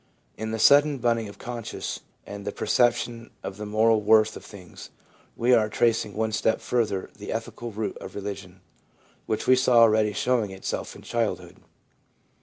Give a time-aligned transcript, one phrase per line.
[0.35, 4.89] In the sudden budding of conscience and the perception of the moral worth of things,
[5.37, 8.61] we are tracing one step further the ethical root of religion,
[9.27, 11.57] which we saw already showing itself in childhood.